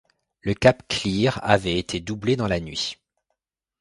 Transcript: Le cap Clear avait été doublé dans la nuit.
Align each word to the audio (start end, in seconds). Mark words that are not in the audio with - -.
Le 0.41 0.55
cap 0.55 0.81
Clear 0.87 1.39
avait 1.43 1.77
été 1.77 1.99
doublé 1.99 2.35
dans 2.35 2.47
la 2.47 2.59
nuit. 2.59 2.95